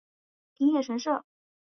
[0.57, 1.23] 平野神社。